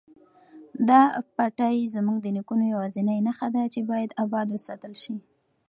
دا 0.89 1.01
پټی 1.35 1.75
زموږ 1.95 2.17
د 2.21 2.27
نیکونو 2.35 2.63
یوازینۍ 2.73 3.19
نښه 3.27 3.47
ده 3.55 3.63
چې 3.73 3.79
باید 3.89 4.17
اباد 4.23 4.47
وساتل 4.51 4.93
شي. 5.03 5.15